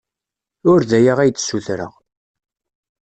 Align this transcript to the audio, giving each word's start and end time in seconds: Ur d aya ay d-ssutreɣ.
Ur 0.71 0.79
d 0.89 0.91
aya 0.97 1.13
ay 1.19 1.31
d-ssutreɣ. 1.31 1.93